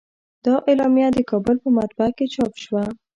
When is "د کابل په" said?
1.13-1.69